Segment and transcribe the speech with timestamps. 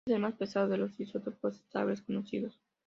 [0.07, 2.59] Es el más pesado de los isótopos estables conocidos.